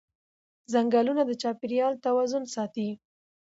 [0.71, 2.89] ځنګلونه د چاپېریال توازن ساتي